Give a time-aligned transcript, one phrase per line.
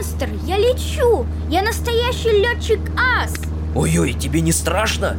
[0.00, 0.30] монстр!
[0.46, 1.26] Я лечу!
[1.48, 3.34] Я настоящий летчик-ас!
[3.74, 5.16] Ой-ой, тебе не страшно?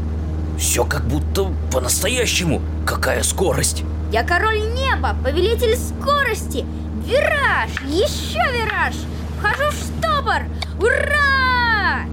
[0.57, 2.61] Все как будто по-настоящему.
[2.85, 3.83] Какая скорость!
[4.11, 6.65] Я король неба, повелитель скорости!
[7.05, 7.69] Вираж!
[7.85, 8.95] Еще вираж!
[9.37, 10.43] Вхожу в штопор!
[10.79, 12.05] Ура!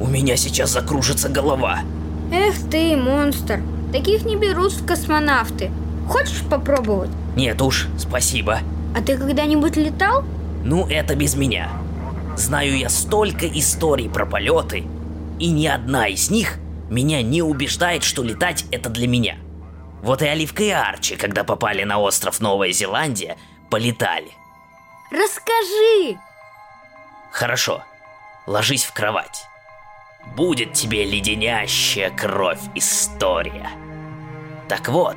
[0.00, 1.80] У меня сейчас закружится голова.
[2.32, 3.60] Эх ты, монстр!
[3.92, 5.70] Таких не берут в космонавты.
[6.08, 7.10] Хочешь попробовать?
[7.36, 8.60] Нет уж, спасибо.
[8.96, 10.24] А ты когда-нибудь летал?
[10.64, 11.68] Ну, это без меня.
[12.36, 14.84] Знаю я столько историй про полеты,
[15.38, 16.58] и ни одна из них
[16.90, 19.38] меня не убеждает, что летать это для меня.
[20.02, 23.38] Вот и Оливка и Арчи, когда попали на остров Новая Зеландия,
[23.70, 24.30] полетали.
[25.10, 26.18] Расскажи!
[27.32, 27.82] Хорошо,
[28.46, 29.46] ложись в кровать.
[30.36, 33.70] Будет тебе леденящая кровь история.
[34.68, 35.16] Так вот,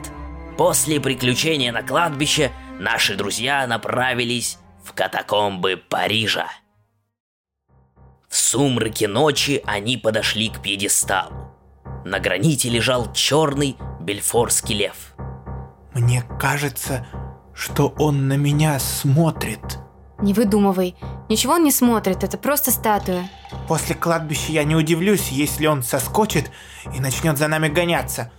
[0.58, 6.48] после приключения на кладбище наши друзья направились в катакомбы Парижа.
[8.30, 11.55] В сумраке ночи они подошли к пьедесталу.
[12.05, 15.16] На граните лежал черный бельфорский лев.
[15.96, 17.08] Мне кажется,
[17.55, 19.80] что он на меня смотрит.
[20.20, 20.96] Не выдумывай.
[21.27, 23.27] Ничего он не смотрит, это просто статуя.
[23.68, 26.52] После кладбища я не удивлюсь, если он соскочит
[26.93, 28.32] и начнет за нами гоняться.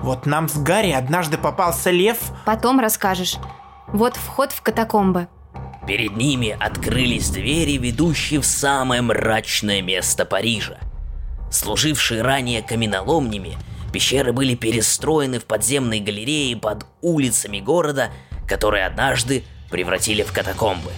[0.00, 2.18] Вот нам с Гарри однажды попался лев.
[2.44, 3.36] Потом расскажешь.
[3.88, 5.28] Вот вход в катакомбы.
[5.88, 10.76] Перед ними открылись двери, ведущие в самое мрачное место Парижа.
[11.50, 13.56] Служившие ранее каменоломнями,
[13.90, 18.10] пещеры были перестроены в подземные галереи под улицами города,
[18.46, 20.90] которые однажды превратили в катакомбы.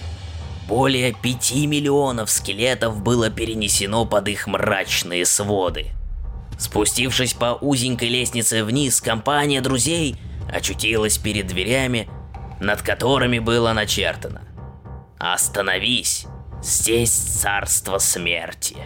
[0.67, 5.87] Более пяти миллионов скелетов было перенесено под их мрачные своды.
[6.59, 10.17] Спустившись по узенькой лестнице вниз, компания друзей
[10.53, 12.09] очутилась перед дверями,
[12.59, 14.41] над которыми было начертано
[15.23, 16.25] «Остановись,
[16.63, 18.77] здесь царство смерти».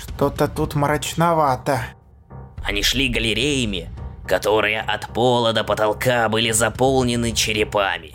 [0.00, 1.82] Что-то тут мрачновато.
[2.64, 3.90] Они шли галереями,
[4.26, 8.14] которые от пола до потолка были заполнены черепами.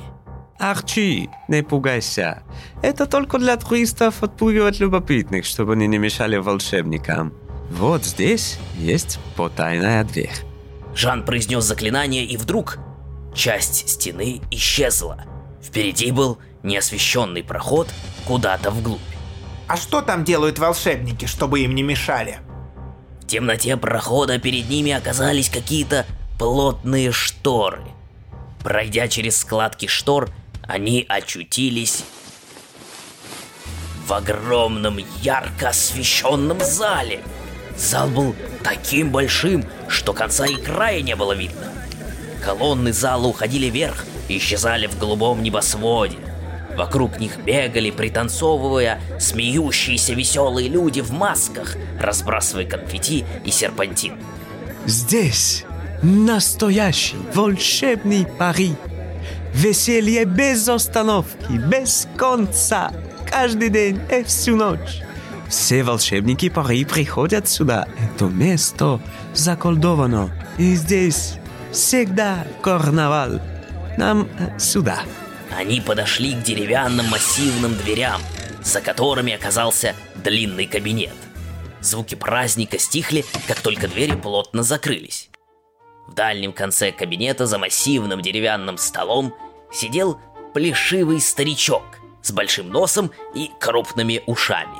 [0.58, 2.42] Арчи, не пугайся.
[2.82, 7.32] Это только для туристов отпугивать любопытных, чтобы они не мешали волшебникам.
[7.70, 10.34] Вот здесь есть потайная дверь.
[10.96, 12.80] Жан произнес заклинание, и вдруг
[13.36, 15.26] часть стены исчезла.
[15.62, 17.88] Впереди был неосвещенный проход
[18.26, 19.00] куда-то вглубь.
[19.68, 22.40] А что там делают волшебники, чтобы им не мешали?
[23.22, 26.06] В темноте прохода перед ними оказались какие-то
[26.40, 27.82] плотные шторы.
[28.64, 30.30] Пройдя через складки штор,
[30.64, 32.04] они очутились
[34.08, 37.22] в огромном ярко освещенном зале.
[37.78, 41.72] Зал был таким большим, что конца и края не было видно.
[42.44, 46.18] Колонны зала уходили вверх и исчезали в голубом небосводе.
[46.76, 54.14] Вокруг них бегали, пританцовывая, смеющиеся веселые люди в масках, разбрасывая конфетти и серпантин.
[54.86, 55.66] Здесь
[56.02, 58.74] настоящий волшебный Пари.
[59.54, 62.92] Веселье без остановки, без конца,
[63.30, 65.02] каждый день и всю ночь.
[65.50, 67.88] Все волшебники Пари приходят сюда.
[68.00, 69.02] Это место
[69.34, 70.30] заколдовано.
[70.58, 71.34] И здесь
[71.72, 73.42] всегда карнавал.
[73.98, 75.00] Нам сюда.
[75.56, 78.22] Они подошли к деревянным массивным дверям,
[78.64, 81.16] за которыми оказался длинный кабинет.
[81.82, 85.30] Звуки праздника стихли, как только двери плотно закрылись.
[86.08, 89.34] В дальнем конце кабинета за массивным деревянным столом
[89.72, 90.20] сидел
[90.54, 91.84] плешивый старичок
[92.22, 94.78] с большим носом и крупными ушами.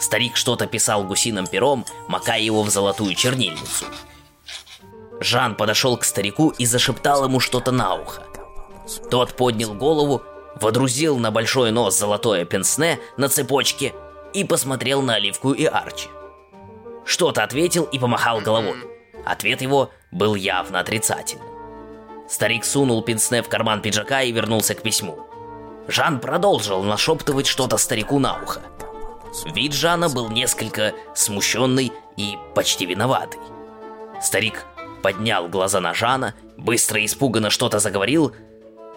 [0.00, 3.84] Старик что-то писал гусиным пером, макая его в золотую чернильницу.
[5.20, 8.29] Жан подошел к старику и зашептал ему что-то на ухо.
[9.10, 10.22] Тот поднял голову,
[10.60, 13.94] водрузил на большой нос золотое пенсне на цепочке
[14.32, 16.08] и посмотрел на Оливку и Арчи.
[17.04, 18.78] Что-то ответил и помахал головой.
[19.24, 21.46] Ответ его был явно отрицательным.
[22.28, 25.26] Старик сунул пенсне в карман пиджака и вернулся к письму.
[25.88, 28.60] Жан продолжил нашептывать что-то старику на ухо.
[29.46, 33.40] Вид Жана был несколько смущенный и почти виноватый.
[34.22, 34.64] Старик
[35.02, 38.34] поднял глаза на Жана, быстро и испуганно что-то заговорил,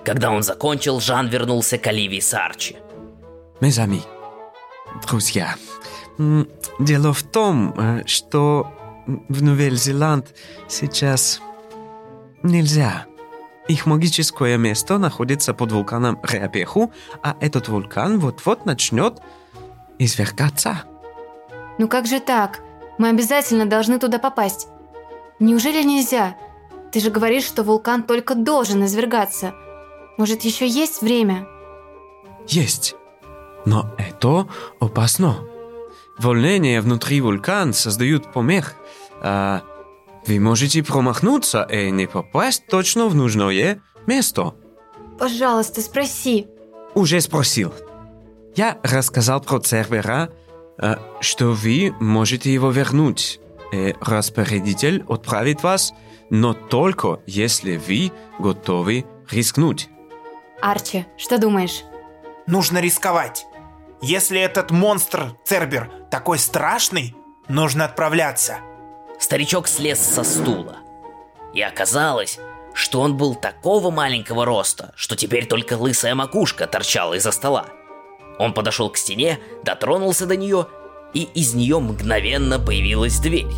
[0.03, 2.77] когда он закончил, Жан вернулся к Оливии Сарчи.
[3.61, 4.01] Мезами,
[5.07, 5.55] друзья,
[6.79, 8.67] дело в том, э, что
[9.05, 10.27] в Новель-Зеланд
[10.67, 11.41] сейчас
[12.41, 13.05] нельзя.
[13.67, 16.91] Их магическое место находится под вулканом Реапеху,
[17.21, 19.21] а этот вулкан вот-вот начнет
[19.99, 20.83] извергаться.
[21.77, 22.59] Ну как же так?
[22.97, 24.67] Мы обязательно должны туда попасть.
[25.39, 26.35] Неужели нельзя?
[26.91, 29.53] Ты же говоришь, что вулкан только должен извергаться.
[30.17, 31.47] Может, еще есть время?
[32.47, 32.95] Есть.
[33.65, 34.47] Но это
[34.79, 35.37] опасно.
[36.17, 38.75] Волнение внутри вулкана создают помех.
[39.21, 39.63] А
[40.27, 44.53] вы можете промахнуться и не попасть точно в нужное место.
[45.17, 46.47] Пожалуйста, спроси.
[46.93, 47.73] Уже спросил.
[48.55, 50.29] Я рассказал про Цербера,
[50.77, 53.39] а, что вы можете его вернуть.
[53.71, 55.93] И распорядитель отправит вас,
[56.29, 59.89] но только если вы готовы рискнуть.
[60.63, 61.83] Арчи, что думаешь?
[62.47, 63.45] Нужно рисковать.
[64.01, 67.17] Если этот монстр, Цербер, такой страшный,
[67.49, 68.59] нужно отправляться.
[69.19, 70.77] Старичок слез со стула.
[71.53, 72.39] И оказалось,
[72.73, 77.65] что он был такого маленького роста, что теперь только лысая макушка торчала из-за стола.
[78.39, 80.67] Он подошел к стене, дотронулся до нее,
[81.13, 83.51] и из нее мгновенно появилась дверь.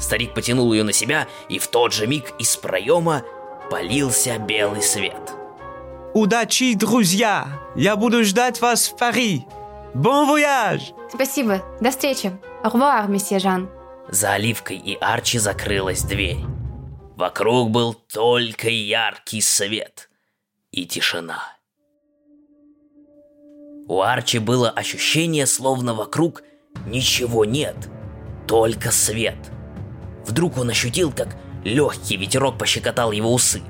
[0.00, 3.22] Старик потянул ее на себя, и в тот же миг из проема
[3.70, 5.34] полился белый свет.
[6.18, 7.46] Удачи, друзья!
[7.76, 9.46] Я буду ждать вас в Пари!
[9.94, 10.92] Бон вояж!
[11.14, 11.62] Спасибо.
[11.80, 12.36] До встречи.
[12.64, 13.70] Au revoir, месье Жан.
[14.08, 16.40] За Оливкой и Арчи закрылась дверь.
[17.16, 20.10] Вокруг был только яркий свет
[20.72, 21.40] и тишина.
[23.86, 26.42] У Арчи было ощущение, словно вокруг
[26.84, 27.76] ничего нет,
[28.48, 29.38] только свет.
[30.26, 33.62] Вдруг он ощутил, как легкий ветерок пощекотал его усы.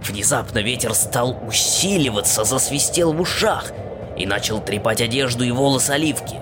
[0.00, 3.72] Внезапно ветер стал усиливаться, засвистел в ушах
[4.16, 6.36] и начал трепать одежду и волосы Оливки.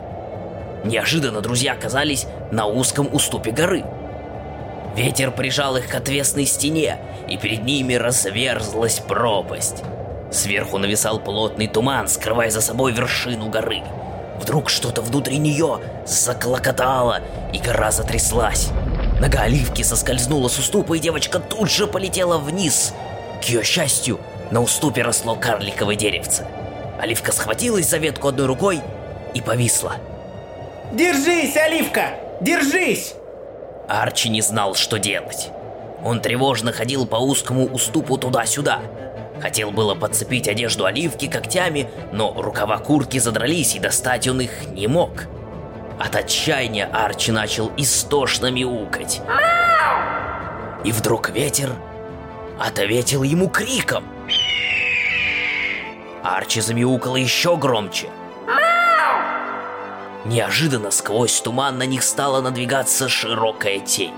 [0.84, 3.84] Неожиданно друзья оказались на узком уступе горы.
[4.94, 6.98] Ветер прижал их к отвесной стене,
[7.28, 9.82] и перед ними разверзлась пропасть.
[10.30, 13.82] Сверху нависал плотный туман, скрывая за собой вершину горы.
[14.40, 17.20] Вдруг что-то внутри нее заклокотало,
[17.52, 18.68] и гора затряслась.
[19.20, 22.94] Нога оливки соскользнула с уступа, и девочка тут же полетела вниз.
[23.40, 26.46] К ее счастью, на уступе росло карликовое деревце.
[27.00, 28.80] Оливка схватилась за ветку одной рукой
[29.34, 29.96] и повисла.
[30.92, 32.14] Держись, Оливка!
[32.40, 33.14] Держись!
[33.88, 35.50] Арчи не знал, что делать.
[36.04, 38.80] Он тревожно ходил по узкому уступу туда-сюда.
[39.40, 44.86] Хотел было подцепить одежду оливки когтями, но рукава куртки задрались, и достать он их не
[44.86, 45.10] мог.
[45.98, 49.20] От отчаяния Арчи начал истошно мяукать.
[50.84, 51.72] И вдруг ветер
[52.58, 54.04] ответил ему криком.
[56.22, 58.08] Арчи замяукал еще громче.
[60.24, 64.14] Неожиданно сквозь туман на них стала надвигаться широкая тень,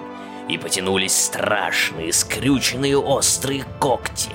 [0.49, 4.31] и потянулись страшные, скрюченные острые когти.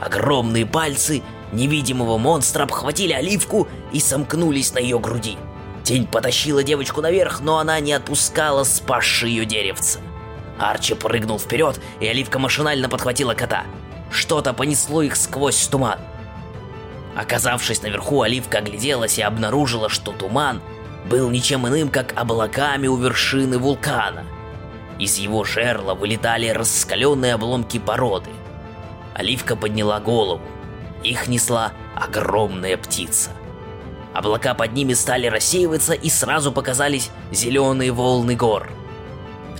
[0.00, 1.22] Огромные пальцы
[1.52, 5.38] невидимого монстра обхватили оливку и сомкнулись на ее груди.
[5.84, 10.00] Тень потащила девочку наверх, но она не отпускала спасшее ее деревце.
[10.58, 13.64] Арчи прыгнул вперед, и оливка машинально подхватила кота.
[14.10, 15.98] Что-то понесло их сквозь туман.
[17.16, 20.60] Оказавшись наверху, Оливка огляделась и обнаружила, что туман
[21.08, 24.24] был ничем иным, как облаками у вершины вулкана.
[24.98, 28.30] Из его жерла вылетали раскаленные обломки породы.
[29.14, 30.42] Оливка подняла голову.
[31.02, 33.30] Их несла огромная птица.
[34.12, 38.70] Облака под ними стали рассеиваться, и сразу показались зеленые волны гор.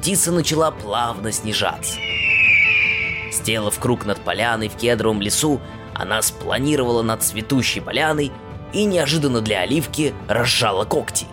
[0.05, 1.99] Птица начала плавно снижаться.
[3.33, 5.63] Сделав круг над поляной в кедровом лесу,
[5.95, 8.31] она спланировала над цветущей поляной
[8.75, 11.25] и неожиданно для Оливки разжала когти.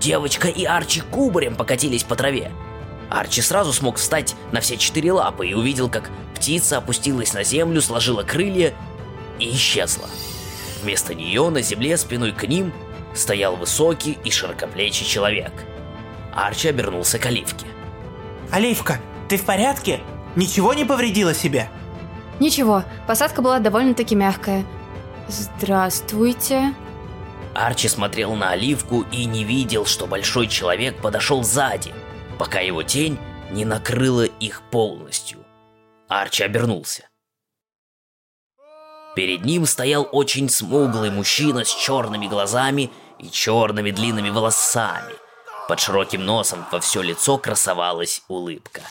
[0.00, 2.52] Девочка и Арчи кубарем покатились по траве.
[3.08, 7.80] Арчи сразу смог встать на все четыре лапы и увидел, как птица опустилась на землю,
[7.80, 8.74] сложила крылья
[9.38, 10.10] и исчезла.
[10.82, 12.70] Вместо нее на земле спиной к ним
[13.14, 15.52] стоял высокий и широкоплечий человек.
[16.34, 17.64] Арчи обернулся к Оливке.
[18.50, 20.00] Оливка, ты в порядке?
[20.36, 21.68] Ничего не повредила себе?
[22.40, 24.64] Ничего, посадка была довольно-таки мягкая.
[25.28, 26.74] Здравствуйте.
[27.54, 31.94] Арчи смотрел на Оливку и не видел, что большой человек подошел сзади,
[32.38, 33.18] пока его тень
[33.52, 35.38] не накрыла их полностью.
[36.08, 37.08] Арчи обернулся.
[39.14, 45.14] Перед ним стоял очень смуглый мужчина с черными глазами и черными длинными волосами.
[45.68, 48.82] Под широким носом во все лицо красовалась улыбка.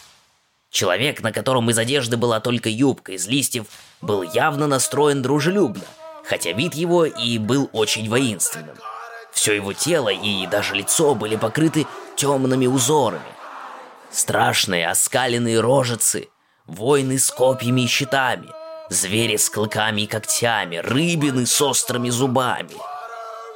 [0.71, 3.67] Человек, на котором из одежды была только юбка из листьев,
[4.01, 5.83] был явно настроен дружелюбно,
[6.25, 8.75] хотя вид его и был очень воинственным.
[9.31, 13.21] Все его тело и даже лицо были покрыты темными узорами.
[14.11, 16.29] Страшные оскаленные рожицы,
[16.65, 18.49] воины с копьями и щитами,
[18.89, 22.75] звери с клыками и когтями, рыбины с острыми зубами.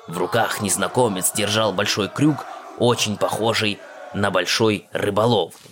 [0.08, 2.46] В руках незнакомец держал большой крюк,
[2.78, 3.80] очень похожий
[4.14, 5.72] на большой рыболовный.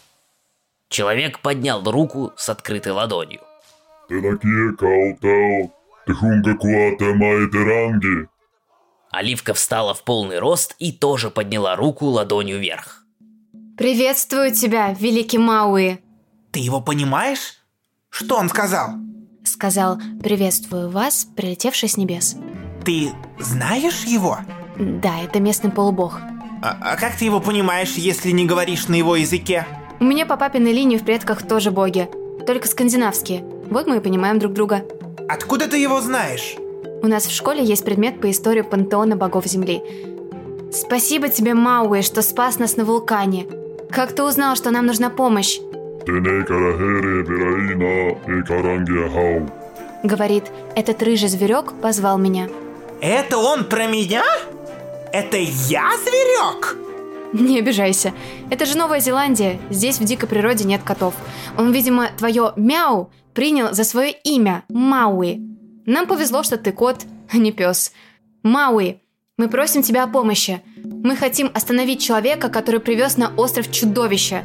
[0.89, 3.41] Человек поднял руку с открытой ладонью.
[4.07, 5.73] Ты такие каутел,
[6.05, 8.27] Тхунга куата майтеранги.
[9.11, 13.03] Оливка встала в полный рост и тоже подняла руку ладонью вверх.
[13.77, 15.99] Приветствую тебя, великий Мауи,
[16.51, 17.59] Ты его понимаешь?
[18.09, 18.91] Что он сказал?
[19.47, 22.35] сказал «Приветствую вас, прилетевший с небес».
[22.83, 24.39] Ты знаешь его?
[24.77, 26.19] Да, это местный полубог.
[26.61, 29.65] А, а как ты его понимаешь, если не говоришь на его языке?
[29.99, 32.09] У меня по папиной линии в предках тоже боги,
[32.45, 33.43] только скандинавские.
[33.69, 34.83] Вот мы и понимаем друг друга.
[35.27, 36.55] Откуда ты его знаешь?
[37.01, 39.81] У нас в школе есть предмет по истории пантеона богов Земли.
[40.71, 43.47] Спасибо тебе, Мауи, что спас нас на вулкане.
[43.89, 45.59] Как ты узнал, что нам нужна помощь?
[50.03, 50.43] Говорит,
[50.75, 52.47] этот рыжий зверек позвал меня.
[53.01, 54.23] Это он про меня?
[55.15, 56.75] Это я зверек?
[57.31, 58.13] Не обижайся.
[58.49, 59.57] Это же Новая Зеландия.
[59.69, 61.13] Здесь в дикой природе нет котов.
[61.57, 65.39] Он, видимо, твое мяу принял за свое имя Мауи.
[65.85, 67.93] Нам повезло, что ты кот, а не пес.
[68.43, 68.99] Мауи,
[69.37, 70.61] мы просим тебя о помощи.
[70.83, 74.43] Мы хотим остановить человека, который привез на остров чудовище.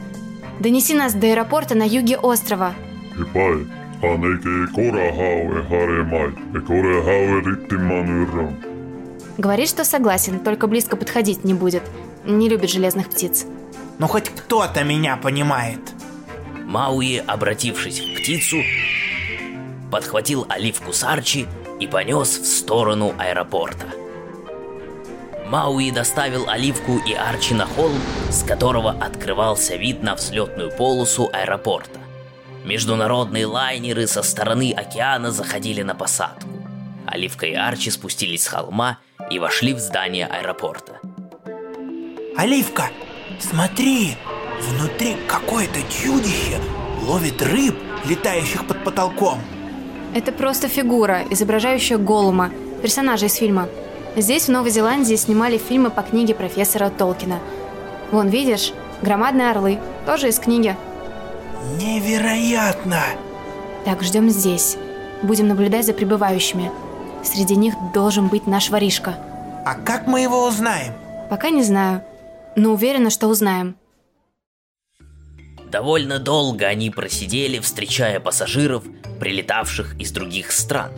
[0.60, 2.74] Донеси нас до аэропорта на юге острова.
[3.16, 3.66] Хипай.
[4.00, 5.08] Кора.
[5.08, 5.18] И
[8.30, 8.69] иррам.
[9.40, 11.82] Говорит, что согласен, только близко подходить не будет.
[12.26, 13.46] Не любит железных птиц.
[13.98, 15.80] Ну хоть кто-то меня понимает.
[16.66, 18.58] Мауи, обратившись в птицу,
[19.90, 21.46] подхватил оливку с Арчи
[21.80, 23.86] и понес в сторону аэропорта.
[25.46, 31.98] Мауи доставил Оливку и Арчи на холм, с которого открывался вид на взлетную полосу аэропорта.
[32.66, 36.46] Международные лайнеры со стороны океана заходили на посадку.
[37.06, 38.98] Оливка и Арчи спустились с холма
[39.30, 40.98] и вошли в здание аэропорта.
[42.36, 42.90] Оливка,
[43.38, 44.16] смотри,
[44.60, 46.58] внутри какое-то чудище
[47.02, 49.38] ловит рыб, летающих под потолком.
[50.14, 52.50] Это просто фигура, изображающая Голума,
[52.82, 53.68] персонажа из фильма.
[54.16, 57.38] Здесь, в Новой Зеландии, снимали фильмы по книге профессора Толкина.
[58.10, 58.72] Вон, видишь,
[59.02, 60.76] громадные орлы, тоже из книги.
[61.76, 63.02] Невероятно!
[63.84, 64.76] Так, ждем здесь.
[65.22, 66.72] Будем наблюдать за прибывающими.
[67.22, 69.18] Среди них должен быть наш воришка.
[69.64, 70.94] А как мы его узнаем?
[71.28, 72.02] Пока не знаю,
[72.56, 73.76] но уверена, что узнаем.
[75.70, 78.84] Довольно долго они просидели, встречая пассажиров,
[79.20, 80.90] прилетавших из других стран.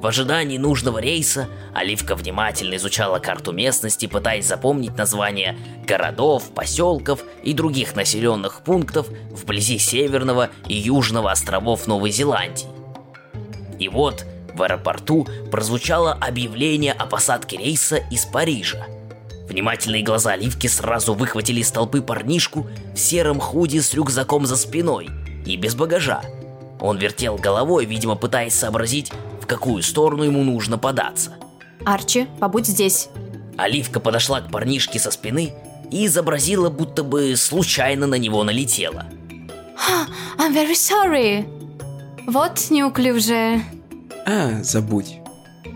[0.00, 7.52] В ожидании нужного рейса Оливка внимательно изучала карту местности, пытаясь запомнить названия городов, поселков и
[7.52, 12.66] других населенных пунктов вблизи северного и южного островов Новой Зеландии.
[13.78, 14.24] И вот
[14.56, 18.86] в аэропорту прозвучало объявление о посадке рейса из Парижа.
[19.48, 25.08] Внимательные глаза Оливки сразу выхватили из толпы парнишку в сером худи с рюкзаком за спиной
[25.44, 26.22] и без багажа.
[26.80, 31.34] Он вертел головой, видимо, пытаясь сообразить, в какую сторону ему нужно податься.
[31.84, 33.08] Арчи, побудь здесь.
[33.56, 35.54] Оливка подошла к парнишке со спины
[35.90, 39.06] и изобразила, будто бы случайно на него налетела.
[40.38, 41.46] I'm very sorry.
[42.26, 43.62] Вот неуклюжая.
[44.26, 45.20] А, забудь.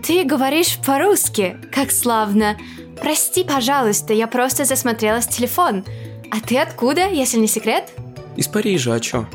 [0.05, 2.57] Ты говоришь по-русски, как славно.
[3.01, 5.85] Прости, пожалуйста, я просто засмотрелась в телефон.
[6.31, 7.91] А ты откуда, если не секрет?
[8.35, 9.25] Из Парижа, а чё?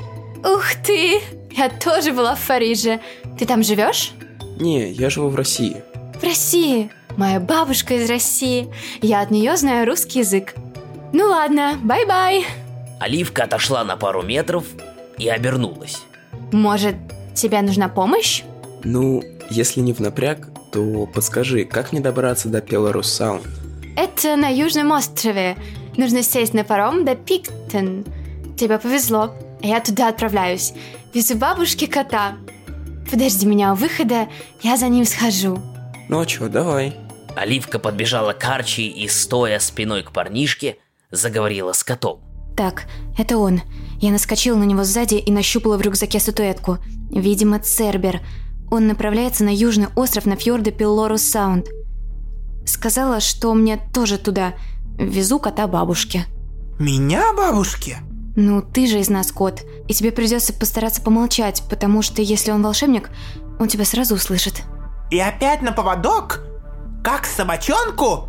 [0.44, 1.20] Ух ты!
[1.50, 3.00] Я тоже была в Париже.
[3.38, 4.12] Ты там живешь?
[4.60, 5.82] Не, я живу в России.
[6.20, 6.90] В России.
[7.16, 8.68] Моя бабушка из России.
[9.00, 10.54] Я от нее знаю русский язык.
[11.12, 12.44] Ну ладно, bye-bye.
[13.00, 14.64] Оливка отошла на пару метров
[15.16, 16.02] и обернулась.
[16.52, 16.96] Может,
[17.34, 18.42] тебе нужна помощь?
[18.88, 23.42] Ну, если не в напряг, то подскажи, как мне добраться до Пелорус Саунд?
[23.96, 25.56] Это на Южном острове.
[25.96, 28.04] Нужно сесть на паром до Пиктон.
[28.56, 29.34] Тебе повезло.
[29.60, 30.72] Я туда отправляюсь.
[31.12, 32.36] Везу бабушке кота.
[33.10, 34.28] Подожди меня у выхода,
[34.62, 35.60] я за ним схожу.
[36.08, 36.94] Ну а чё, давай.
[37.34, 40.76] Оливка подбежала к Арчи и, стоя спиной к парнишке,
[41.10, 42.20] заговорила с котом.
[42.56, 42.84] Так,
[43.18, 43.62] это он.
[44.00, 46.78] Я наскочила на него сзади и нащупала в рюкзаке статуэтку.
[47.10, 48.20] Видимо, Цербер.
[48.70, 51.68] Он направляется на южный остров на фьорде Пиллорус Саунд.
[52.64, 54.54] Сказала, что мне тоже туда.
[54.98, 56.26] Везу кота бабушке.
[56.78, 57.98] Меня, бабушки?
[58.34, 62.62] Ну, ты же из нас кот, и тебе придется постараться помолчать, потому что если он
[62.62, 63.10] волшебник,
[63.58, 64.62] он тебя сразу услышит.
[65.10, 66.44] И опять на поводок?
[67.02, 68.28] Как собачонку?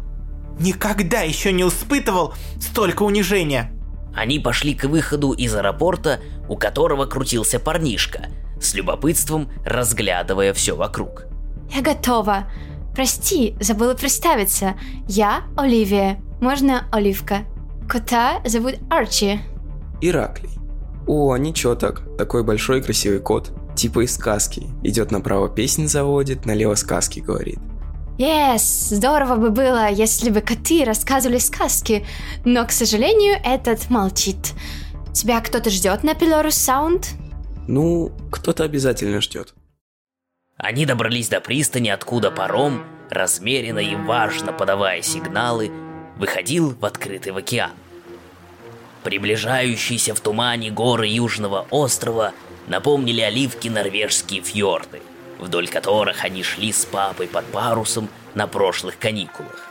[0.59, 3.71] Никогда еще не испытывал столько унижения.
[4.15, 8.27] Они пошли к выходу из аэропорта, у которого крутился парнишка,
[8.61, 11.25] с любопытством разглядывая все вокруг.
[11.73, 12.49] Я готова.
[12.95, 14.75] Прости, забыла представиться.
[15.07, 16.19] Я Оливия.
[16.41, 17.45] Можно Оливка.
[17.87, 19.39] Кота зовут Арчи.
[20.01, 20.51] Ираклий.
[21.07, 22.03] О, ничего так.
[22.17, 23.51] Такой большой красивый кот.
[23.75, 24.67] Типа из сказки.
[24.83, 27.59] Идет направо песнь заводит, налево сказки говорит.
[28.17, 32.03] Yes, здорово бы было, если бы коты рассказывали сказки,
[32.45, 34.53] но, к сожалению, этот молчит.
[35.13, 37.09] Тебя кто-то ждет на Пилорус Саунд?
[37.67, 39.53] Ну, кто-то обязательно ждет.
[40.55, 45.69] Они добрались до пристани, откуда паром, размеренно и важно подавая сигналы,
[46.17, 47.71] выходил в открытый океан.
[49.03, 52.33] Приближающиеся в тумане горы Южного острова
[52.67, 55.01] напомнили оливки норвежские фьорды,
[55.37, 59.67] вдоль которых они шли с папой под парусом на прошлых каникулах.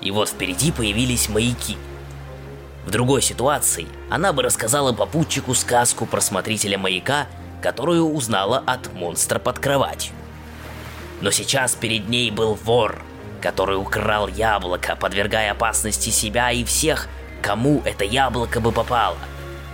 [0.00, 1.76] И вот впереди появились маяки.
[2.86, 7.26] В другой ситуации она бы рассказала попутчику сказку про смотрителя маяка,
[7.62, 10.12] которую узнала от монстра под кроватью.
[11.20, 13.00] Но сейчас перед ней был вор,
[13.40, 17.08] который украл яблоко, подвергая опасности себя и всех,
[17.40, 19.16] кому это яблоко бы попало.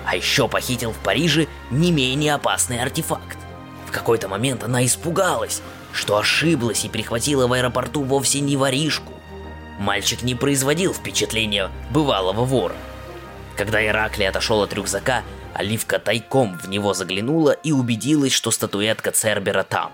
[0.07, 3.39] А еще похитил в Париже не менее опасный артефакт.
[3.87, 5.63] В какой-то момент она испугалась,
[5.93, 9.13] что ошиблась и прихватила в аэропорту вовсе не воришку.
[9.81, 12.77] Мальчик не производил впечатления бывалого вора.
[13.57, 15.23] Когда Ираклий отошел от рюкзака,
[15.55, 19.93] Оливка тайком в него заглянула и убедилась, что статуэтка Цербера там.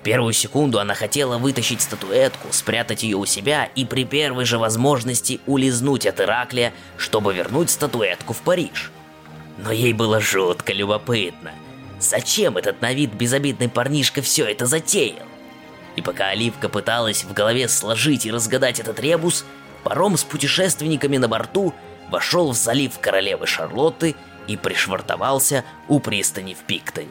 [0.00, 4.58] В первую секунду она хотела вытащить статуэтку, спрятать ее у себя и при первой же
[4.58, 8.90] возможности улизнуть от Ираклия, чтобы вернуть статуэтку в Париж.
[9.58, 11.52] Но ей было жутко любопытно.
[11.98, 15.26] Зачем этот на вид безобидный парнишка все это затеял?
[15.96, 19.44] И пока Оливка пыталась в голове сложить и разгадать этот ребус,
[19.84, 21.74] паром с путешественниками на борту
[22.10, 24.14] вошел в залив королевы Шарлотты
[24.46, 27.08] и пришвартовался у пристани в Пиктоне.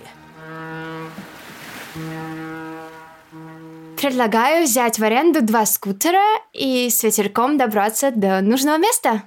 [3.98, 9.24] Предлагаю взять в аренду два скутера и с ветерком добраться до нужного места.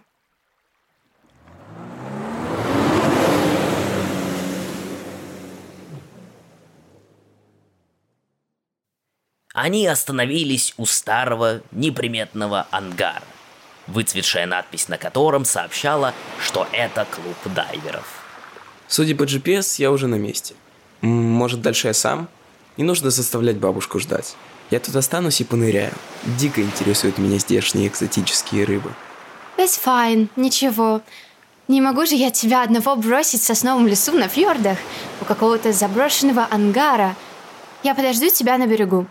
[9.53, 13.23] Они остановились у старого неприметного ангара,
[13.93, 18.07] выцветшая надпись на котором сообщала, что это клуб дайверов.
[18.89, 20.55] Судя по GPS, я уже на месте.
[21.01, 22.29] Может, дальше я сам?
[22.77, 24.37] Не нужно заставлять бабушку ждать.
[24.71, 25.93] Я тут останусь и поныряю.
[26.39, 28.93] Дико интересуют меня здешние экзотические рыбы.
[29.59, 31.03] It's fine, ничего.
[31.69, 34.79] Не могу же я тебя одного бросить в сосновом лесу на фьордах
[35.21, 37.15] у какого-то заброшенного ангара.
[37.83, 39.07] Я подожду тебя на берегу.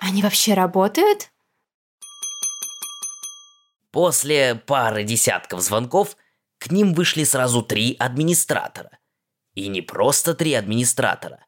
[0.00, 1.30] Они вообще работают?
[3.94, 6.16] После пары десятков звонков
[6.58, 8.98] к ним вышли сразу три администратора.
[9.54, 11.46] И не просто три администратора,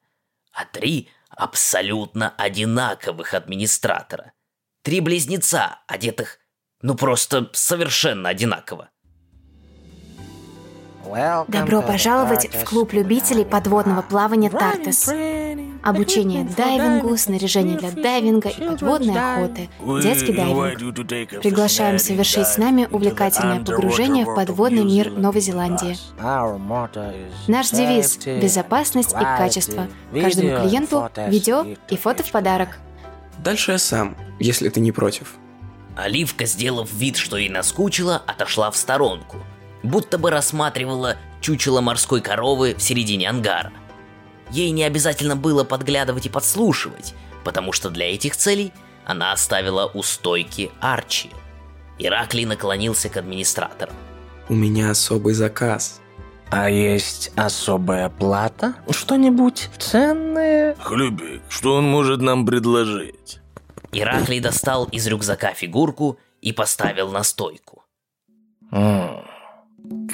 [0.52, 4.32] а три абсолютно одинаковых администратора.
[4.82, 6.38] Три близнеца, одетых,
[6.82, 8.90] ну просто совершенно одинаково.
[11.49, 15.09] Добро пожаловать в клуб любителей подводного плавания Тартес.
[15.83, 19.69] Обучение дайвингу, снаряжение для дайвинга и подводной охоты,
[20.03, 21.42] детский дайвинг.
[21.42, 25.97] Приглашаем совершить с нами увлекательное погружение в подводный мир Новой Зеландии.
[27.47, 29.87] Наш девиз– безопасность и качество.
[30.12, 32.79] Каждому клиенту видео и фото в подарок.
[33.38, 35.35] Дальше я сам, если ты не против.
[35.95, 39.37] Оливка, сделав вид, что ей наскучило, отошла в сторонку,
[39.87, 43.72] будто бы рассматривала чучело морской коровы в середине ангара.
[44.51, 48.72] Ей не обязательно было подглядывать и подслушивать, потому что для этих целей
[49.05, 51.31] она оставила у стойки Арчи.
[51.99, 53.92] Ираклий наклонился к администратору.
[54.49, 56.01] У меня особый заказ.
[56.51, 58.75] А есть особая плата?
[58.90, 60.77] Что-нибудь ценное?
[60.81, 63.40] Хлюбик, что он может нам предложить?
[63.90, 67.85] Ираклий достал из рюкзака фигурку и поставил на стойку.
[68.70, 69.25] М,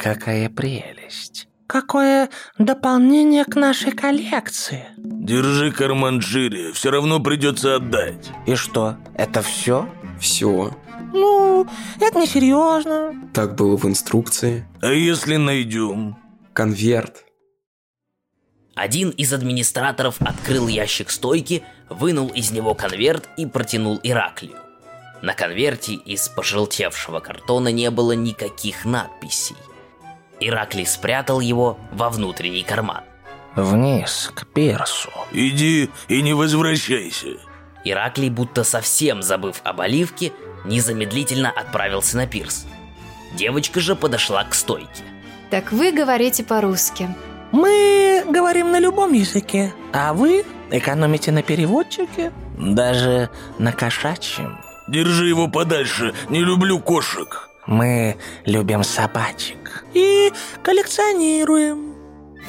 [0.01, 1.49] какая прелесть.
[1.67, 4.85] Какое дополнение к нашей коллекции.
[4.99, 8.31] Держи карман шире, все равно придется отдать.
[8.47, 9.89] И что, это все?
[10.21, 10.77] Все.
[11.15, 11.67] Ну,
[11.99, 13.15] это не серьезно.
[13.33, 14.67] Так было в инструкции.
[14.81, 16.17] А если найдем?
[16.53, 17.25] Конверт.
[18.75, 24.62] Один из администраторов открыл ящик стойки, вынул из него конверт и протянул Ираклию.
[25.23, 29.57] На конверте из пожелтевшего картона не было никаких надписей.
[30.41, 33.05] Ираклий спрятал его во внутренний карман.
[33.55, 35.11] Вниз, к пирсу.
[35.31, 37.39] Иди и не возвращайся.
[37.85, 40.33] Ираклий, будто совсем забыв об оливке,
[40.65, 42.67] незамедлительно отправился на пирс.
[43.35, 45.05] Девочка же подошла к стойке.
[45.51, 47.15] Так вы говорите по-русски.
[47.53, 54.59] Мы говорим на любом языке, а вы экономите на переводчике, даже на кошачьем.
[54.93, 57.49] Держи его подальше, не люблю кошек.
[57.67, 60.31] Мы любим собачек и
[60.63, 61.95] коллекционируем.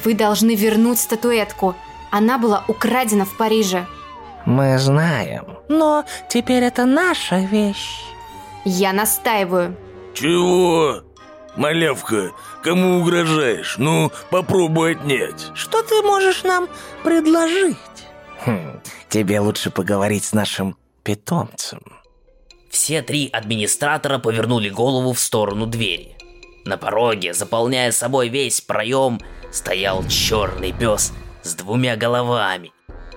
[0.04, 1.74] Вы должны вернуть статуэтку.
[2.10, 3.86] Она была украдена в Париже.
[4.44, 5.56] Мы знаем.
[5.70, 8.02] Но теперь это наша вещь.
[8.66, 9.74] Я настаиваю.
[10.12, 11.00] Чего?
[11.56, 13.76] Малявка, кому угрожаешь?
[13.78, 15.50] Ну, попробуй отнять.
[15.54, 16.68] Что ты можешь нам
[17.04, 17.78] предложить?
[18.44, 22.03] Хм, тебе лучше поговорить с нашим питомцем.
[22.74, 26.16] Все три администратора повернули голову в сторону двери.
[26.64, 29.20] На пороге, заполняя собой весь проем,
[29.52, 31.12] стоял черный пес
[31.44, 32.72] с двумя головами.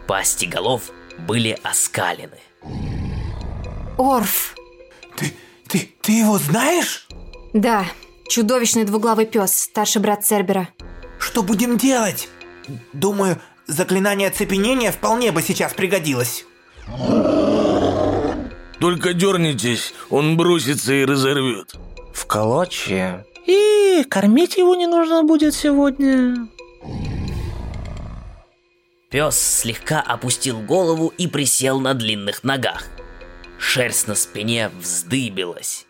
[0.08, 2.38] Пасти голов были оскалены.
[3.98, 4.56] Орф.
[5.16, 5.34] Ты,
[5.68, 7.08] ты, ты его знаешь?
[7.54, 7.88] Да,
[8.30, 10.70] чудовищный двуглавый пес, старший брат Цербера.
[11.18, 12.30] Что будем делать?
[12.94, 16.46] Думаю, заклинание оцепенения вполне бы сейчас пригодилось.
[18.80, 21.76] Только дернитесь, он бросится и разорвет.
[22.14, 23.26] В клочья.
[23.46, 26.48] И кормить его не нужно будет сегодня.
[29.10, 32.86] Пес слегка опустил голову и присел на длинных ногах.
[33.58, 35.86] Шерсть на спине вздыбилась.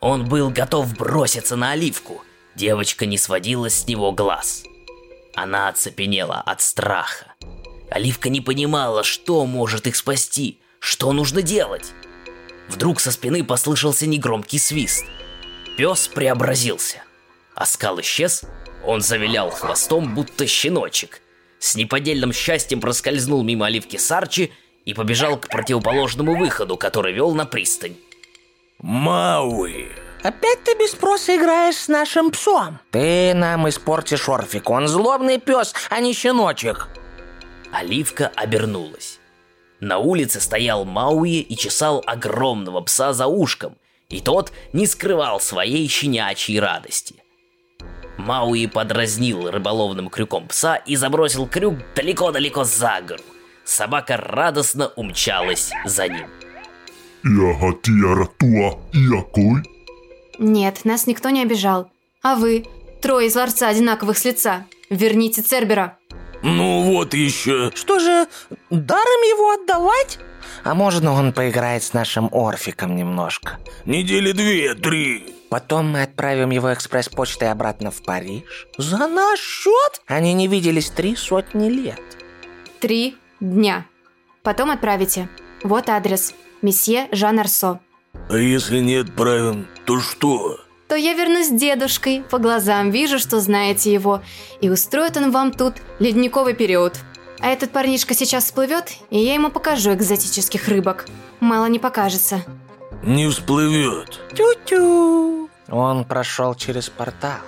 [0.00, 2.22] Он был готов броситься на оливку.
[2.54, 4.64] Девочка не сводила с него глаз.
[5.34, 7.34] Она оцепенела от страха.
[7.90, 11.92] Оливка не понимала, что может их спасти, что нужно делать.
[12.68, 15.04] Вдруг со спины послышался негромкий свист.
[15.76, 17.02] Пес преобразился.
[17.54, 18.42] Оскал исчез,
[18.84, 21.20] он завилял хвостом, будто щеночек.
[21.58, 24.52] С неподдельным счастьем проскользнул мимо оливки Сарчи
[24.84, 27.96] и побежал к противоположному выходу, который вел на пристань.
[28.78, 29.88] Мауи.
[30.22, 32.78] Опять ты без спроса играешь с нашим псом.
[32.90, 34.68] Ты нам испортишь Орфик.
[34.70, 36.88] Он злобный пес, а не щеночек.
[37.72, 39.18] Оливка обернулась.
[39.80, 43.76] На улице стоял Мауи и чесал огромного пса за ушком,
[44.08, 47.22] и тот не скрывал своей щенячьей радости.
[48.16, 53.22] Мауи подразнил рыболовным крюком пса и забросил крюк далеко-далеко за гору.
[53.64, 56.26] Собака радостно умчалась за ним.
[60.38, 61.90] Нет, нас никто не обижал.
[62.22, 62.66] А вы,
[63.02, 65.98] трое из ларца одинаковых с лица, верните Цербера.
[66.42, 67.70] Ну вот еще.
[67.74, 68.26] Что же,
[68.70, 70.18] даром его отдавать?
[70.64, 73.58] А можно он поиграет с нашим Орфиком немножко?
[73.84, 75.34] Недели две-три.
[75.48, 78.66] Потом мы отправим его экспресс-почтой обратно в Париж.
[78.76, 80.02] За наш счет?
[80.06, 82.00] Они не виделись три сотни лет.
[82.80, 83.86] Три дня.
[84.42, 85.28] Потом отправите.
[85.62, 86.34] Вот адрес.
[86.62, 87.80] Месье Жан Арсо.
[88.28, 90.58] А если не отправим, то что?
[90.88, 94.22] То я вернусь с дедушкой, по глазам вижу, что знаете его,
[94.60, 96.94] и устроит он вам тут ледниковый период.
[97.40, 101.06] А этот парнишка сейчас всплывет, и я ему покажу экзотических рыбок.
[101.40, 102.44] Мало не покажется.
[103.02, 104.20] Не всплывет.
[104.34, 105.50] Тю-тю.
[105.68, 107.40] Он прошел через портал.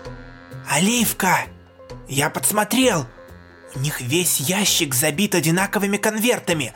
[0.69, 1.47] Оливка!
[2.09, 3.07] Я подсмотрел.
[3.75, 6.75] У них весь ящик забит одинаковыми конвертами.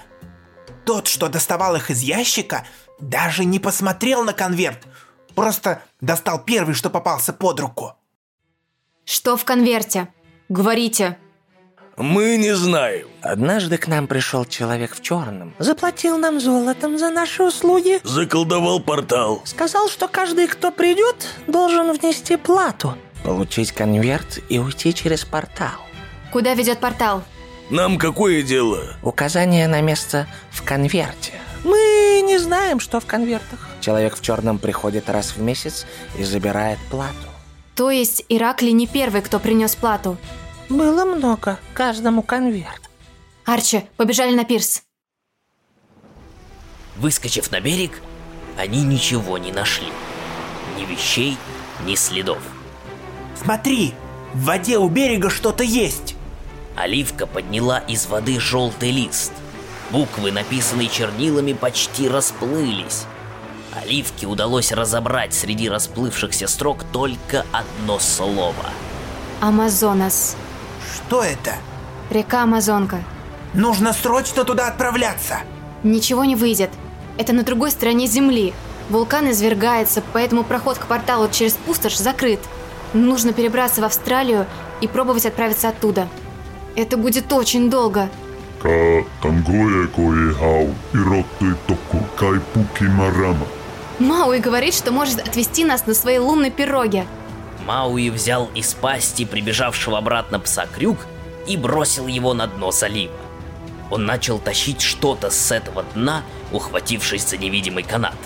[0.85, 2.66] Тот, что доставал их из ящика,
[3.01, 4.79] даже не посмотрел на конверт.
[5.34, 7.94] Просто достал первый, что попался под руку.
[9.04, 10.08] Что в конверте?
[10.48, 11.18] Говорите.
[11.96, 13.06] Мы не знаем.
[13.20, 15.54] Однажды к нам пришел человек в черном.
[15.58, 18.00] Заплатил нам золотом за наши услуги.
[18.02, 19.42] Заколдовал портал.
[19.44, 22.96] Сказал, что каждый, кто придет, должен внести плату.
[23.24, 25.78] Получить конверт и уйти через портал.
[26.32, 27.22] Куда ведет портал?
[27.70, 28.96] Нам какое дело?
[29.02, 31.32] Указание на место в конверте.
[31.64, 33.68] Мы не знаем, что в конвертах.
[33.81, 35.87] Человек в черном приходит раз в месяц
[36.18, 37.14] и забирает плату.
[37.75, 40.18] То есть Ираклий не первый, кто принес плату.
[40.68, 42.90] Было много, каждому конверт.
[43.44, 44.83] Арчи, побежали на пирс.
[46.96, 48.01] Выскочив на берег,
[48.57, 49.88] они ничего не нашли.
[50.79, 51.37] Ни вещей,
[51.87, 52.38] ни следов.
[53.42, 53.94] Смотри,
[54.35, 56.16] в воде у берега что-то есть.
[56.77, 59.33] Оливка подняла из воды желтый лист.
[59.92, 63.05] Буквы, написанные чернилами, почти расплылись.
[63.74, 68.70] Оливке удалось разобрать среди расплывшихся строк только одно слово.
[69.40, 70.37] Амазонас.
[70.94, 71.55] Что это?
[72.11, 73.02] Река Амазонка.
[73.52, 75.40] Нужно срочно туда отправляться.
[75.83, 76.70] Ничего не выйдет.
[77.18, 78.55] Это на другой стороне Земли.
[78.88, 82.40] Вулкан извергается, поэтому проход к порталу через пустошь закрыт.
[82.94, 84.46] Нужно перебраться в Австралию
[84.81, 86.09] и пробовать отправиться оттуда.
[86.76, 88.09] Это будет очень долго.
[88.62, 89.03] Ka
[89.94, 93.46] koe hau irottui tokku kai puki marama.
[93.98, 97.07] Мауи говорит, что может отвезти нас на своей лунной пироге.
[97.66, 100.98] Мауи взял из пасти прибежавшего обратно пса крюк
[101.46, 103.14] и бросил его на дно залива.
[103.90, 108.16] Он начал тащить что-то с этого дна, ухватившись за невидимый канат.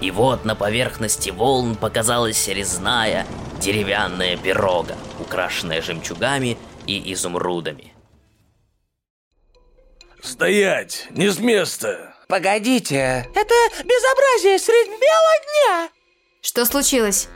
[0.00, 3.26] И вот на поверхности волн показалась резная
[3.60, 7.93] деревянная пирога, украшенная жемчугами и изумрудами.
[10.24, 11.06] Стоять!
[11.10, 12.14] Не с места!
[12.28, 15.90] Погодите, это безобразие средь бела дня.
[16.40, 17.28] Что случилось?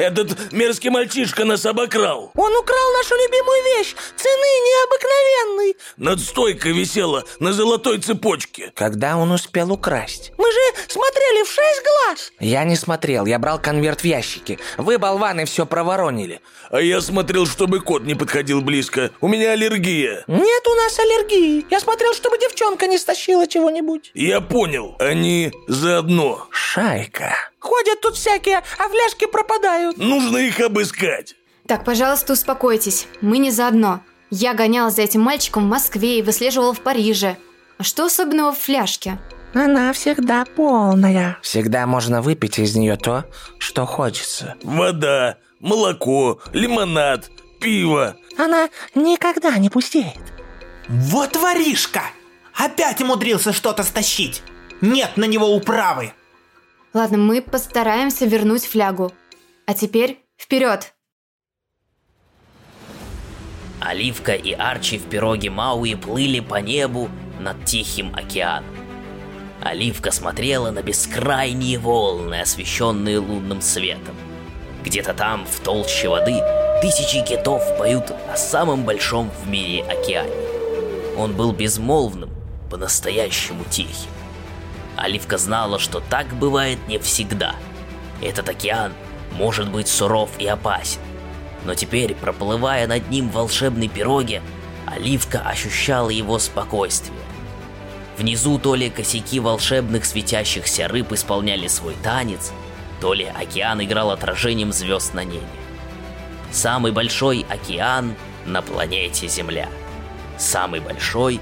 [0.00, 2.32] Этот мерзкий мальчишка нас обокрал.
[2.34, 5.76] Он украл нашу любимую вещь, цены необыкновенной.
[5.98, 8.72] Над стойкой висела на золотой цепочке.
[8.74, 10.32] Когда он успел украсть?
[10.38, 10.58] Мы же
[10.88, 12.32] смотрели в шесть глаз.
[12.40, 14.58] Я не смотрел, я брал конверт в ящике.
[14.78, 16.40] Вы, болваны, все проворонили.
[16.70, 19.10] А я смотрел, чтобы кот не подходил близко.
[19.20, 20.24] У меня аллергия.
[20.26, 21.66] Нет у нас аллергии.
[21.68, 24.12] Я смотрел, чтобы девчонка не стащила чего-нибудь.
[24.14, 26.46] Я понял, они заодно.
[26.50, 27.49] Шайка.
[27.60, 29.98] Ходят тут всякие, а фляжки пропадают.
[29.98, 31.36] Нужно их обыскать.
[31.66, 33.06] Так, пожалуйста, успокойтесь.
[33.20, 34.00] Мы не заодно.
[34.30, 37.36] Я гонял за этим мальчиком в Москве и выслеживал в Париже.
[37.78, 39.18] А что особенного в фляжке?
[39.54, 41.38] Она всегда полная.
[41.42, 43.24] Всегда можно выпить из нее то,
[43.58, 44.54] что хочется.
[44.62, 48.16] Вода, молоко, лимонад, пиво.
[48.38, 50.18] Она никогда не пустеет.
[50.88, 52.02] Вот воришка!
[52.54, 54.42] Опять умудрился что-то стащить.
[54.80, 56.12] Нет на него управы.
[56.92, 59.12] Ладно, мы постараемся вернуть флягу.
[59.66, 60.92] А теперь вперед!
[63.80, 68.68] Оливка и Арчи в пироге Мауи плыли по небу над Тихим океаном.
[69.62, 74.16] Оливка смотрела на бескрайние волны, освещенные лунным светом.
[74.84, 76.40] Где-то там, в толще воды,
[76.82, 80.30] тысячи китов поют о самом большом в мире океане.
[81.16, 82.30] Он был безмолвным,
[82.70, 84.10] по-настоящему тихим.
[85.00, 87.56] Оливка знала, что так бывает не всегда.
[88.20, 88.92] Этот океан
[89.32, 91.00] может быть суров и опасен.
[91.64, 94.42] Но теперь, проплывая над ним в волшебной пироге,
[94.86, 97.18] Оливка ощущала его спокойствие.
[98.18, 102.52] Внизу то ли косяки волшебных светящихся рыб исполняли свой танец,
[103.00, 105.46] то ли океан играл отражением звезд на небе.
[106.52, 109.70] Самый большой океан на планете Земля.
[110.36, 111.40] Самый большой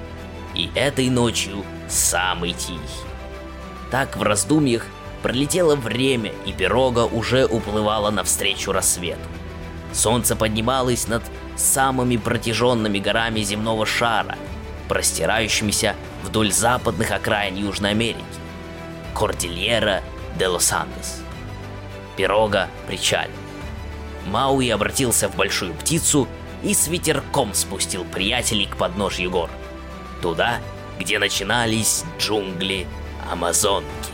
[0.55, 3.09] и этой ночью самый тихий.
[3.91, 4.87] Так в раздумьях
[5.23, 9.29] пролетело время, и пирога уже уплывала навстречу рассвету.
[9.93, 11.23] Солнце поднималось над
[11.57, 14.37] самыми протяженными горами земного шара,
[14.89, 18.25] простирающимися вдоль западных окраин Южной Америки.
[19.15, 20.03] Кордильера
[20.39, 21.23] де Лос-Андес.
[22.17, 23.33] Пирога причалил.
[24.27, 26.29] Мауи обратился в большую птицу
[26.63, 29.51] и с ветерком спустил приятелей к подножью гор.
[30.21, 30.59] Туда,
[30.99, 32.87] где начинались джунгли
[33.31, 34.11] Амазонки.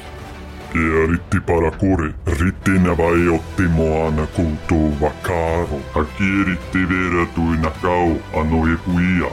[0.75, 9.31] Ja ritti parakuri, rittinä vai otti moana kultuu vakaro, a kieritti veratuina kau anoje kuia.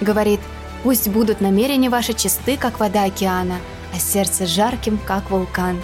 [0.00, 0.40] Говорит,
[0.82, 3.58] пусть будут намерения ваши чисты, как вода океана,
[3.94, 5.76] а сердце жарким, как вулкан.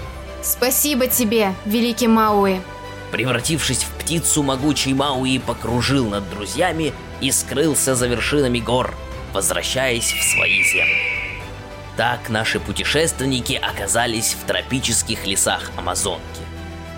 [0.42, 2.60] Спасибо тебе, великий Мауи!
[3.10, 8.94] Превратившись в птицу, могучий Мауи покружил над друзьями и скрылся за вершинами гор,
[9.34, 11.15] возвращаясь в свои земли.
[11.96, 16.42] Так наши путешественники оказались в тропических лесах Амазонки,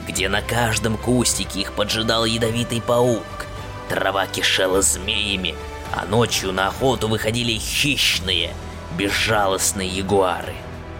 [0.08, 3.46] где на каждом кустике их поджидал ядовитый паук.
[3.88, 5.54] Трава кишела змеями,
[5.94, 8.50] а ночью на охоту выходили хищные,
[8.98, 10.54] безжалостные ягуары.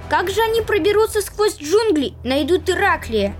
[0.09, 3.35] Как же они проберутся сквозь джунгли, найдут Ираклия?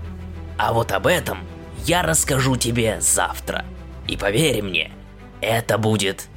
[0.57, 1.47] А вот об этом
[1.85, 3.65] я расскажу тебе завтра.
[4.07, 4.91] И поверь мне,
[5.39, 6.27] это будет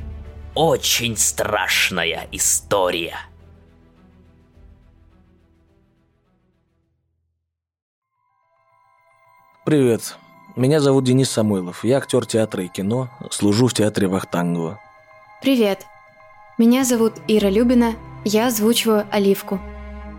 [0.54, 3.18] очень страшная история.
[9.64, 10.16] Привет.
[10.56, 11.84] Меня зовут Денис Самойлов.
[11.84, 14.80] Я актер театра и кино, служу в театре Вахтангова.
[15.40, 15.86] Привет.
[16.58, 17.94] Меня зовут Ира Любина,
[18.24, 19.60] я озвучиваю Оливку.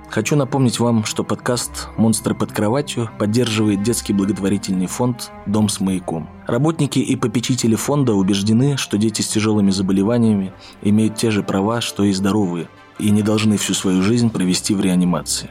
[0.07, 6.29] Хочу напомнить вам, что подкаст «Монстры под кроватью» поддерживает детский благотворительный фонд «Дом с маяком».
[6.47, 12.05] Работники и попечители фонда убеждены, что дети с тяжелыми заболеваниями имеют те же права, что
[12.05, 15.49] и здоровые, и не должны всю свою жизнь провести в реанимации.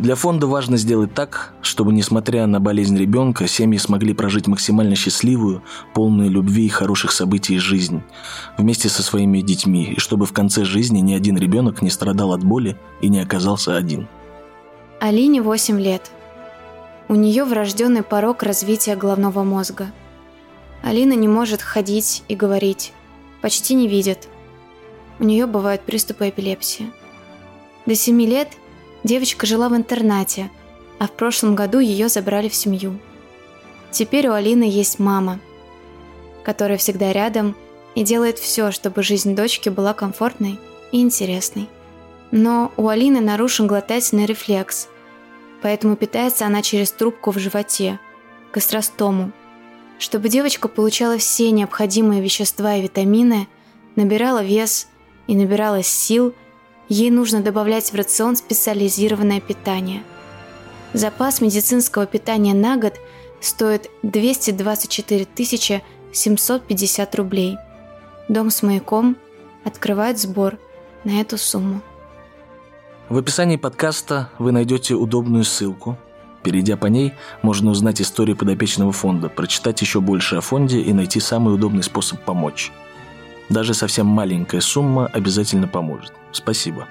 [0.00, 5.62] Для фонда важно сделать так, чтобы, несмотря на болезнь ребенка, семьи смогли прожить максимально счастливую,
[5.92, 8.02] полную любви и хороших событий жизнь
[8.56, 12.42] вместе со своими детьми, и чтобы в конце жизни ни один ребенок не страдал от
[12.42, 14.08] боли и не оказался один.
[15.00, 16.10] Алине 8 лет.
[17.08, 19.92] У нее врожденный порог развития головного мозга.
[20.82, 22.94] Алина не может ходить и говорить,
[23.42, 24.28] почти не видит.
[25.18, 26.90] У нее бывают приступы эпилепсии.
[27.84, 28.48] До 7 лет
[29.02, 30.50] Девочка жила в интернате,
[30.98, 32.98] а в прошлом году ее забрали в семью.
[33.90, 35.40] Теперь у Алины есть мама,
[36.44, 37.56] которая всегда рядом
[37.94, 40.60] и делает все, чтобы жизнь дочки была комфортной
[40.92, 41.68] и интересной.
[42.30, 44.88] Но у Алины нарушен глотательный рефлекс,
[45.62, 47.98] поэтому питается она через трубку в животе,
[48.52, 49.32] гастростому.
[49.98, 53.48] Чтобы девочка получала все необходимые вещества и витамины,
[53.96, 54.88] набирала вес
[55.26, 56.34] и набиралась сил–
[56.90, 60.02] ей нужно добавлять в рацион специализированное питание.
[60.92, 62.94] Запас медицинского питания на год
[63.40, 67.56] стоит 224 750 рублей.
[68.28, 69.16] Дом с маяком
[69.64, 70.58] открывает сбор
[71.04, 71.80] на эту сумму.
[73.08, 75.96] В описании подкаста вы найдете удобную ссылку.
[76.42, 81.20] Перейдя по ней, можно узнать историю подопечного фонда, прочитать еще больше о фонде и найти
[81.20, 82.72] самый удобный способ помочь.
[83.50, 86.12] Даже совсем маленькая сумма обязательно поможет.
[86.30, 86.86] Спасибо.